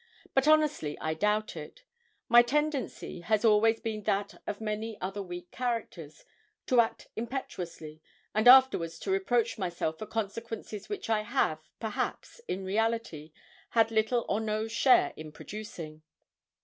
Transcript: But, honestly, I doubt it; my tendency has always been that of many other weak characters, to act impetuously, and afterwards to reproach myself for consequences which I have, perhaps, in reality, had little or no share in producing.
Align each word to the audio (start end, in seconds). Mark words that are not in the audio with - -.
But, 0.33 0.47
honestly, 0.47 0.97
I 0.99 1.13
doubt 1.13 1.55
it; 1.55 1.83
my 2.27 2.41
tendency 2.41 3.19
has 3.21 3.45
always 3.45 3.79
been 3.79 4.01
that 4.05 4.41
of 4.47 4.59
many 4.59 4.99
other 4.99 5.21
weak 5.21 5.51
characters, 5.51 6.25
to 6.65 6.81
act 6.81 7.07
impetuously, 7.15 8.01
and 8.33 8.47
afterwards 8.47 8.97
to 8.97 9.11
reproach 9.11 9.59
myself 9.59 9.99
for 9.99 10.07
consequences 10.07 10.89
which 10.89 11.07
I 11.07 11.21
have, 11.21 11.59
perhaps, 11.79 12.41
in 12.47 12.65
reality, 12.65 13.31
had 13.69 13.91
little 13.91 14.25
or 14.27 14.39
no 14.39 14.67
share 14.67 15.13
in 15.15 15.31
producing. 15.31 16.01